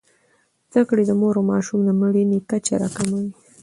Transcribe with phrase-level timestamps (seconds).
[0.69, 3.23] زدهکړې د مور او ماشوم د مړینې کچه راټیټوي.